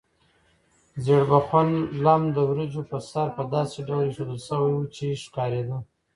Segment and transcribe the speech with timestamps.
[1.03, 1.69] ژیړبخون
[2.05, 5.77] لم د وریجو په سر په داسې ډول ایښودل شوی و چې ښکارېده.